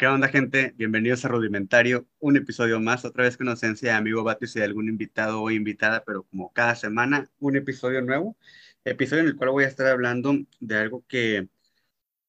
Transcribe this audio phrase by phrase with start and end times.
[0.00, 0.72] ¿Qué onda, gente?
[0.78, 4.64] Bienvenidos a Rudimentario, un episodio más, otra vez con ausencia de amigo Batis y de
[4.64, 8.34] algún invitado o invitada, pero como cada semana, un episodio nuevo,
[8.82, 11.48] episodio en el cual voy a estar hablando de algo que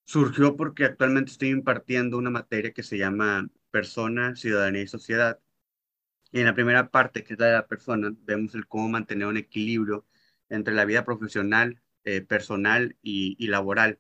[0.04, 5.40] surgió porque actualmente estoy impartiendo una materia que se llama Persona, Ciudadanía y Sociedad.
[6.34, 9.28] Y en la primera parte, que es la de la persona, vemos el cómo mantener
[9.28, 10.06] un equilibrio
[10.50, 14.00] entre la vida profesional, eh, personal y, y laboral.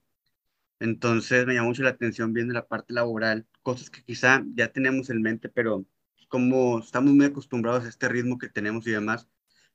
[0.81, 5.11] Entonces me llamó mucho la atención viendo la parte laboral, cosas que quizá ya tenemos
[5.11, 5.85] en mente, pero
[6.27, 9.27] como estamos muy acostumbrados a este ritmo que tenemos y demás,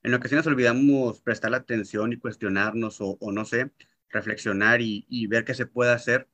[0.02, 3.70] en ocasiones olvidamos prestar la atención y cuestionarnos o, o no sé,
[4.11, 6.28] reflexionar y, y, ver qué se puede hacer.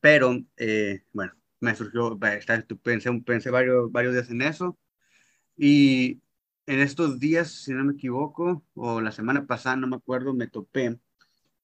[0.00, 2.18] Pero, eh, bueno, me surgió,
[2.82, 4.78] pensé, pensé varios, varios días en eso
[5.56, 6.22] y
[6.66, 10.48] en estos días, si no me equivoco, o la semana pasada, no me acuerdo, me
[10.48, 10.98] topé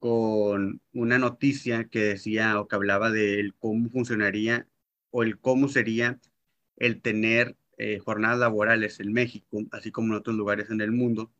[0.01, 4.67] con una noticia que decía o que hablaba de cómo funcionaría
[5.11, 6.19] o el cómo sería
[6.77, 11.33] el tener eh, jornadas laborales en México, así como en otros lugares en el mundo.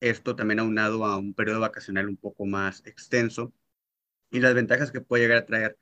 [0.00, 3.52] Esto también aunado a un periodo vacacional un poco más extenso
[4.30, 5.78] y las ventajas que puede llegar a traer.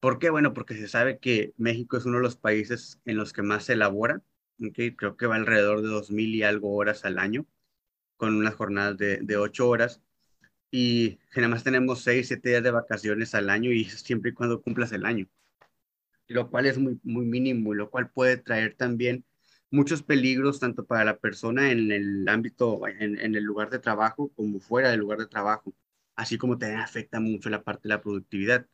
[0.00, 0.30] ¿Por qué?
[0.30, 3.64] Bueno, porque se sabe que México es uno de los países en los que más
[3.66, 4.22] se elabora,
[4.96, 7.46] creo que va alrededor de 2.000 y algo horas al año,
[8.16, 10.02] con unas jornadas de, de 8 horas
[10.74, 14.90] y generalmente tenemos seis, siete días de vacaciones al año y siempre y cuando cumplas
[14.90, 15.28] el año,
[16.26, 19.24] lo cual es muy, muy mínimo y lo cual puede traer también
[19.70, 24.32] muchos peligros tanto para la persona en el ámbito, en, en el lugar de trabajo
[24.34, 25.72] como fuera del lugar de trabajo,
[26.16, 28.66] así como también afecta mucho la parte de la productividad.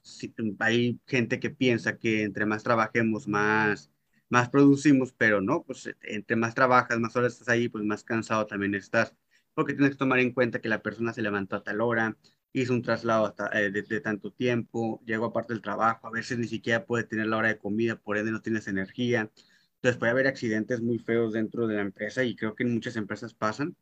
[0.60, 3.90] hay gente que piensa que entre más trabajemos, más,
[4.30, 8.46] más producimos, pero no, pues entre más trabajas, más horas estás ahí, pues más cansado
[8.46, 9.14] también estás
[9.61, 12.16] porque tienes que tomar en cuenta que la persona se levantó a tal hora,
[12.55, 16.48] hizo un traslado hasta, eh, de, tanto tiempo, llegó aparte del trabajo, a veces ni
[16.48, 19.30] siquiera puede tener la hora de comida, por ende no tienes energía.
[19.77, 22.97] Entonces puede haber accidentes muy feos dentro de la empresa y creo que en muchas
[22.97, 23.77] empresas pasan,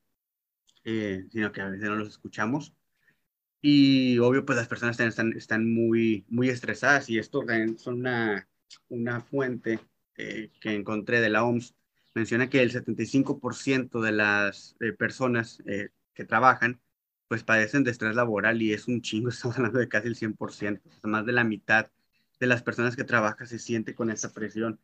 [0.84, 2.74] eh, sino que a veces no los escuchamos.
[3.62, 7.44] Y obvio, pues las personas están, están muy, muy estresadas y esto
[7.76, 8.48] son una,
[8.88, 9.78] una fuente
[10.16, 11.76] eh, que encontré de la OMS
[12.18, 16.80] menciona que el 75% de las eh, personas eh, que trabajan
[17.28, 20.80] pues padecen de estrés laboral y es un chingo, estamos hablando de casi el 100%,
[21.04, 21.90] más de la mitad
[22.40, 24.80] de las personas que trabajan se siente con esa presión.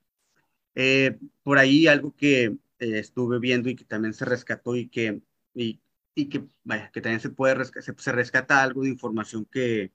[0.75, 5.23] Eh, por ahí algo que estuve viendo y que también se rescató y que,
[5.55, 5.81] y,
[6.15, 9.93] y que, vaya, que también se puede rescatar, se, se, rescata algo de información que,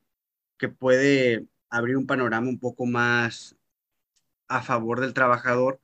[0.58, 3.56] que puede abrir un panorama un poco más
[4.48, 5.80] a favor del trabajador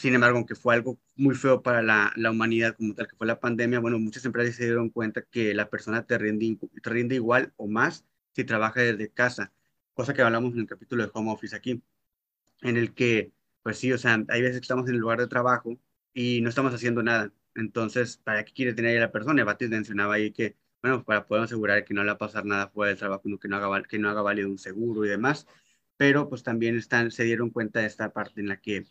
[0.00, 3.26] sin embargo, aunque fue algo muy feo para la, la, humanidad como tal, que fue
[3.26, 7.52] la pandemia, bueno, muchas empresas se dieron cuenta que la persona te rinde, rinde igual
[7.56, 9.52] o más si trabaja desde casa,
[9.92, 11.82] cosa que hablamos en el capítulo de home office aquí,
[12.62, 15.26] en el que, pues sí, o sea, hay veces que estamos en el lugar de
[15.26, 15.78] trabajo
[16.14, 17.32] y no estamos haciendo nada.
[17.54, 19.44] Entonces, ¿para qué quiere tener ahí la persona?
[19.44, 22.68] Batis mencionaba ahí que, bueno, para poder asegurar que no le va a pasar nada
[22.68, 25.46] fuera del trabajo, que no haga, que no haga válido un seguro y demás,
[25.98, 28.86] pero pues también están, se dieron cuenta de esta parte en la que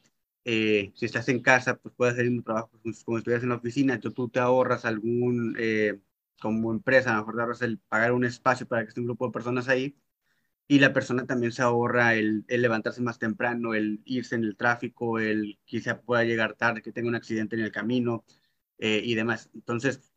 [0.51, 3.49] eh, si estás en casa, pues puedes hacer un trabajo pues, como si estuvieras en
[3.49, 5.99] la oficina, entonces tú te ahorras algún, eh,
[6.41, 9.05] como empresa, a lo mejor te ahorras el pagar un espacio para que esté un
[9.05, 9.95] grupo de personas ahí,
[10.67, 14.55] y la persona también se ahorra el, el, levantarse más temprano, el irse en el
[14.57, 18.25] tráfico, el quizá pueda llegar tarde, que tenga un accidente en el camino
[18.79, 19.51] eh, y demás.
[19.53, 20.11] Entonces,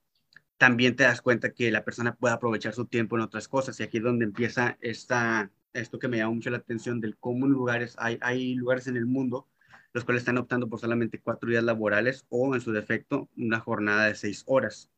[0.57, 3.83] también te das cuenta que la persona puede aprovechar su tiempo en otras cosas, y
[3.83, 7.53] aquí es donde empieza esta, esto que me llama mucho la atención del cómo en
[7.53, 9.49] lugares, hay, hay lugares en el mundo
[9.93, 14.07] los cuales están optando por solamente cuatro días laborales o, en su defecto, una jornada
[14.07, 14.91] de seis horas.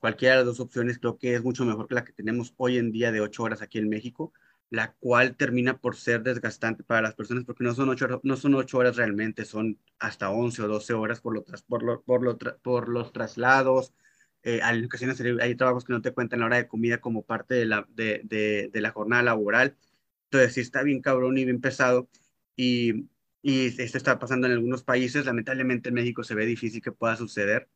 [0.00, 2.78] Cualquiera de las dos opciones creo que es mucho mejor que la que tenemos hoy
[2.78, 4.32] en día de ocho horas aquí en México,
[4.70, 8.54] la cual termina por ser desgastante para las personas porque no son ocho, no son
[8.54, 12.38] ocho horas realmente, son hasta once o doce horas por, lo, por, lo, por, lo,
[12.62, 13.94] por los traslados.
[14.42, 17.54] Eh, hay ocasiones hay trabajos que no te cuentan la hora de comida como parte
[17.54, 19.76] de la, de, de, de la jornada laboral.
[20.24, 22.08] Entonces, sí está bien cabrón y bien pesado.
[22.56, 23.06] Y
[23.48, 25.24] y esto está pasando en algunos países.
[25.24, 27.70] Lamentablemente en México se ve difícil que pueda suceder.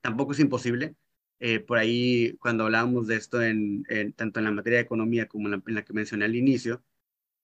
[0.00, 0.96] Tampoco es imposible.
[1.38, 3.84] Eh, por ahí, cuando hablábamos de esto, en,
[4.16, 6.84] tanto en la materia de economía como en la, que mencioné al inicio,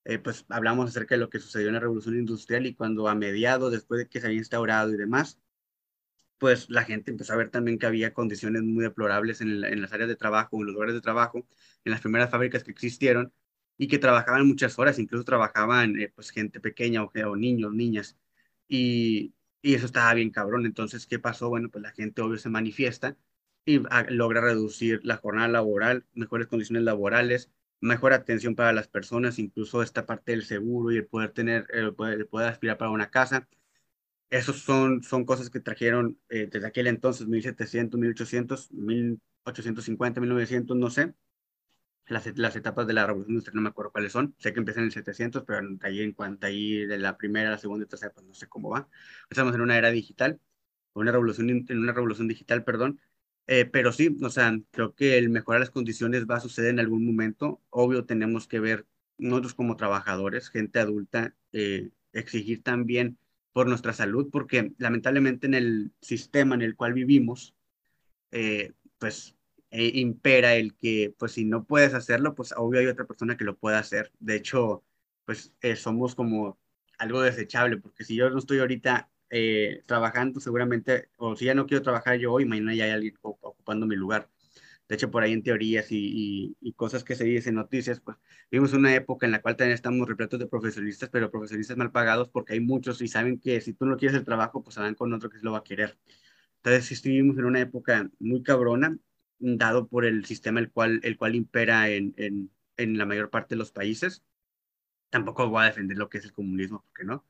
[0.04, 3.14] eh, pues hablamos acerca de lo que sucedió en la revolución industrial y cuando a
[3.14, 5.40] mediados, después de que se había instaurado y demás,
[6.38, 9.92] pues la gente empezó a ver también que había condiciones muy deplorables en, en las
[9.92, 11.46] áreas de trabajo, en los lugares de trabajo,
[11.84, 13.32] en las primeras fábricas que existieron,
[13.78, 18.18] y que trabajaban muchas horas, incluso trabajaban eh, pues gente pequeña o, o, niños, niñas,
[18.68, 20.66] y, y eso estaba bien cabrón.
[20.66, 21.48] Entonces, ¿qué pasó?
[21.48, 23.16] Bueno, pues la gente obvio se manifiesta
[23.64, 23.80] y
[24.10, 30.06] logra reducir la jornada laboral, mejores condiciones laborales, mejor atención para las personas, incluso esta
[30.06, 33.48] parte del seguro y el poder tener, el poder, poder aspirar para una casa.
[34.30, 40.90] Esos son, son cosas que trajeron eh, desde aquel entonces, 1700, 1800, 1850, 1900, no
[40.90, 41.14] sé.
[42.08, 44.34] Las, las, etapas de la revolución industrial no me acuerdo cuáles son.
[44.38, 47.58] Sé que empiezan en el 700, pero ahí en cuanto ahí de la primera, la
[47.58, 48.88] segunda y tercera, pues no sé cómo va.
[49.30, 50.40] Estamos en una era digital,
[50.94, 53.00] una revolución, en una revolución digital, perdón,
[53.48, 56.80] eh, pero sí, o sea, creo que el mejorar las condiciones va a suceder en
[56.80, 57.62] algún momento.
[57.70, 63.18] Obvio, tenemos que ver nosotros como trabajadores, gente adulta, eh, exigir también
[63.52, 67.54] por nuestra salud, porque lamentablemente en el sistema en el cual vivimos,
[68.32, 69.36] eh, pues
[69.70, 73.56] impera el que, pues si no puedes hacerlo, pues obvio hay otra persona que lo
[73.58, 74.12] pueda hacer.
[74.18, 74.84] De hecho,
[75.24, 76.58] pues somos como
[76.98, 81.66] algo desechable, porque si yo no estoy ahorita eh, trabajando seguramente, o si ya no
[81.66, 84.30] quiero trabajar yo hoy, mañana ya hay alguien ocupando mi lugar.
[84.88, 88.16] De hecho, por ahí en teorías y, y, cosas que se dicen, noticias, pues
[88.50, 92.30] vivimos una época en la cual también estamos repletos de profesionistas, pero profesionistas mal pagados
[92.30, 95.12] porque hay muchos y saben que si tú no quieres el trabajo, pues van con
[95.12, 95.98] otro que sí lo va a querer.
[96.56, 98.98] Entonces, sí vivimos en una época muy cabrona,
[99.38, 103.54] dado por el sistema el cual, el cual impera en, en, en la mayor parte
[103.54, 104.24] de los países.
[105.10, 107.26] Tampoco voy a defender lo que es el comunismo, porque no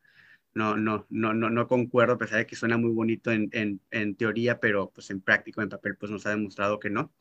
[0.54, 3.80] no, no, no, no, no concuerdo, a pesar de que suena muy bonito en, en,
[3.92, 7.14] en teoría, pero pues en práctica, en papel, pues nos ha demostrado que no.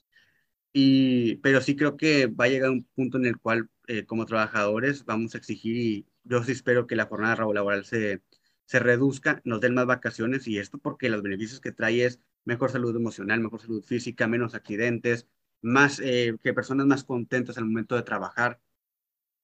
[0.74, 4.26] Y, pero sí creo que va a llegar un punto en el cual eh, como
[4.26, 8.22] trabajadores vamos a exigir y yo sí espero que la jornada laboral se,
[8.66, 12.72] se reduzca, nos den más vacaciones y esto porque los beneficios que trae es mejor
[12.72, 15.28] salud emocional, mejor salud física, menos accidentes,
[15.62, 18.62] más eh, que personas más contentas al momento de trabajar,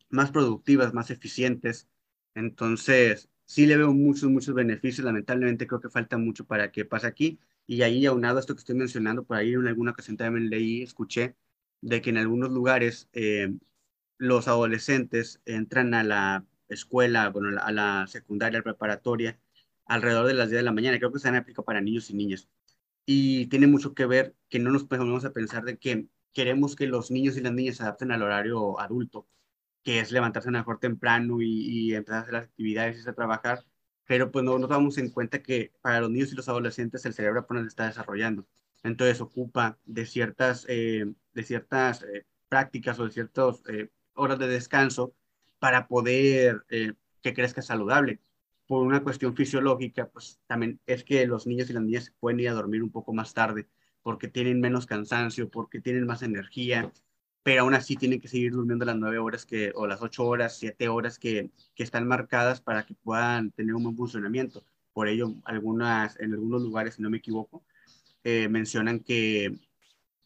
[0.09, 1.89] más productivas, más eficientes.
[2.35, 5.05] Entonces, sí le veo muchos, muchos beneficios.
[5.05, 7.39] Lamentablemente creo que falta mucho para que pase aquí.
[7.67, 10.83] Y ahí, aunado a esto que estoy mencionando, por ahí en alguna ocasión también leí,
[10.83, 11.35] escuché,
[11.81, 13.53] de que en algunos lugares eh,
[14.17, 19.39] los adolescentes entran a la escuela, bueno, a la secundaria, preparatoria,
[19.85, 20.97] alrededor de las 10 de la mañana.
[21.00, 22.47] Creo que se aplica para niños y niñas.
[23.05, 26.88] Y tiene mucho que ver que no nos ponemos a pensar de que queremos que
[26.88, 29.27] los niños y las niñas se adapten al horario adulto
[29.83, 33.63] que es levantarse mejor temprano y, empezar a hacer las actividades y a trabajar,
[34.05, 37.13] pero pues no nos damos en cuenta que para los niños y los adolescentes el
[37.13, 38.47] cerebro apenas está desarrollando.
[38.83, 44.47] Entonces ocupa de ciertas, eh, de ciertas eh, prácticas o de ciertas eh, horas de
[44.47, 45.15] descanso
[45.59, 48.19] para poder que crezca saludable.
[48.68, 52.50] Por una cuestión fisiológica, pues también es que los niños y las niñas pueden ir
[52.50, 53.68] a dormir un poco más tarde
[54.04, 56.92] porque tienen menos cansancio, porque tienen más energía,
[57.42, 60.57] pero aún así tienen que seguir durmiendo las nueve horas que, o las ocho horas,
[60.57, 64.63] siete horas que, que están marcadas para que puedan tener un buen funcionamiento.
[64.94, 67.63] Por ello, algunas, en algunos lugares, si no me equivoco,
[68.24, 69.57] eh, mencionan que,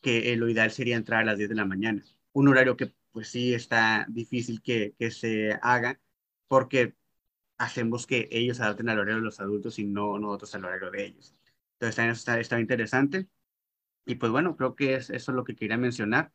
[0.02, 2.04] que lo ideal sería entrar a las 10 de la mañana.
[2.34, 6.00] Un horario que pues sí está difícil que, que se haga
[6.48, 6.96] porque
[7.58, 11.06] hacemos que ellos adapten al horario de los adultos y no nosotros al horario de
[11.06, 11.34] ellos.
[11.74, 13.28] Entonces, también está, está interesante.
[14.06, 16.32] Y pues bueno, creo que es, eso es lo que quería mencionar.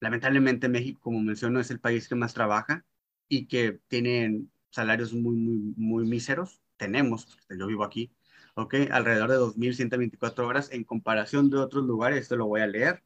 [0.00, 2.84] Lamentablemente México, como menciono, es el país que más trabaja
[3.28, 6.60] y que tienen salarios muy, muy, muy míseros.
[6.76, 8.12] Tenemos, yo vivo aquí,
[8.54, 8.74] ¿ok?
[8.90, 13.02] Alrededor de 2.124 horas en comparación de otros lugares, esto lo voy a leer.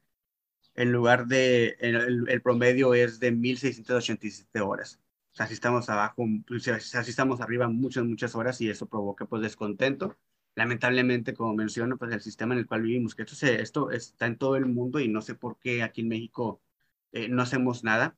[0.75, 4.99] En lugar de, el, promedio es de 1.687 horas.
[5.31, 8.87] O sea, si estamos abajo, o sea, si estamos arriba muchas, muchas horas y eso
[8.87, 10.17] provoca pues descontento.
[10.55, 14.25] Lamentablemente, como menciono, pues el sistema en el cual vivimos, que esto, se, esto está
[14.27, 16.61] en todo el mundo y no sé por qué aquí en México
[17.11, 18.17] eh, no hacemos nada.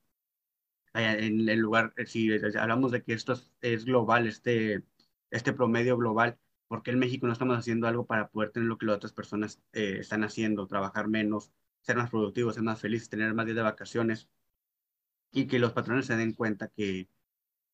[0.94, 4.84] En el lugar, eh, si hablamos de que esto es global, este,
[5.30, 6.38] este promedio global,
[6.68, 9.13] ¿por qué en México no estamos haciendo algo para poder tener lo que las otras
[9.13, 11.51] personas eh, están haciendo, trabajar menos,
[11.82, 14.30] ser más productivos, ser más felices, tener más días de vacaciones
[15.32, 17.10] y que los patrones se den cuenta que,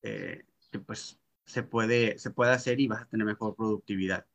[0.01, 4.25] que pues se puede, se puede hacer y vas a tener mejor productividad.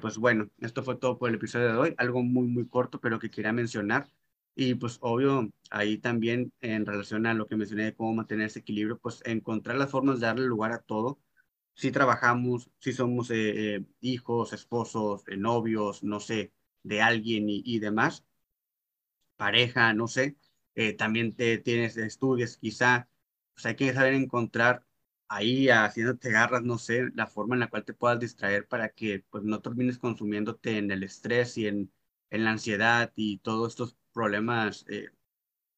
[0.00, 3.18] pues bueno, esto fue todo por el episodio de hoy, algo muy, muy corto, pero
[3.18, 4.08] que quería mencionar.
[4.54, 8.60] Y pues obvio, ahí también en relación a lo que mencioné de cómo mantener ese
[8.60, 11.20] equilibrio, pues encontrar las formas de darle lugar a todo.
[11.74, 16.52] Si trabajamos, si somos eh, eh, hijos, esposos, eh, novios, no sé,
[16.82, 18.24] de alguien y, demás,
[19.36, 20.36] pareja, no sé,
[20.96, 23.08] también te, tienes estudios, quizá,
[23.54, 24.84] pues hay que saber encontrar
[25.28, 29.24] ahí haciéndote garras, no sé, la forma en la cual te puedas distraer para que
[29.30, 31.92] pues no termines consumiéndote en el estrés y en,
[32.30, 35.10] en la ansiedad y todos estos problemas eh,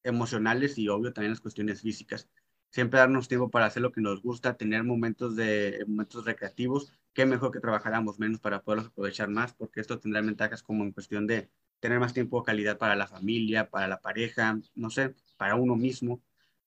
[0.03, 2.29] emocionales y obvio también las cuestiones físicas.
[2.69, 7.25] Siempre darnos tiempo para hacer lo que nos gusta, tener momentos de momentos recreativos, qué
[7.25, 11.27] mejor que trabajáramos menos para poderlos aprovechar más, porque esto tendrá ventajas como en cuestión
[11.27, 11.49] de
[11.83, 15.75] tener más tiempo de calidad para la familia, para la pareja, no sé, para uno
[15.75, 16.21] mismo.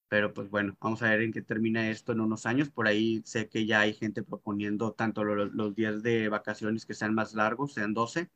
[0.09, 2.69] Pero pues bueno, vamos a ver en qué termina esto en unos años.
[2.71, 7.15] Por ahí sé que ya hay gente proponiendo tanto los días de vacaciones que sean
[7.15, 8.31] más largos, sean 12,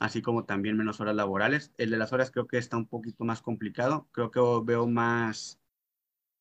[0.00, 1.72] así como también menos horas laborales.
[1.76, 4.08] El de las horas creo que está un poquito más complicado.
[4.12, 5.60] Creo que veo más,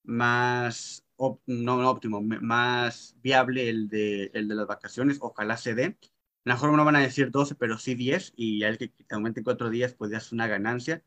[0.04, 1.06] más
[1.48, 5.18] no, óptimo, más viable el de, el de las vacaciones.
[5.22, 5.98] Ojalá se dé.
[6.46, 8.94] A lo mejor no van a decir 12, pero sí 10, y ya el que
[9.10, 11.04] aumente cuatro días, pues ya es una ganancia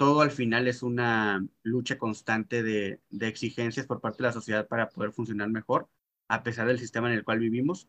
[0.00, 4.88] todo al final es una lucha constante de, exigencias por parte de la sociedad para
[4.88, 5.90] poder funcionar mejor,
[6.26, 7.86] a pesar del sistema en el cual vivimos.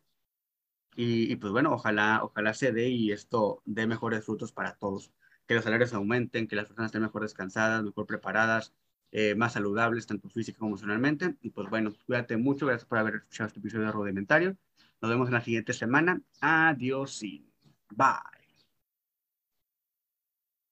[0.98, 5.13] Y, pues bueno, ojalá, ojalá se dé y esto dé mejores frutos para todos.
[5.48, 8.74] Que los salarios aumenten, que las personas estén mejor descansadas, mejor preparadas,
[9.12, 11.38] eh, más saludables, tanto física como emocionalmente.
[11.41, 12.65] Y pues bueno, cuídate mucho.
[12.65, 14.57] Gracias por haber escuchado este episodio de Rudimentario.
[15.01, 16.22] Nos vemos en la siguiente semana.
[16.41, 17.46] Adiós y
[17.89, 18.40] bye.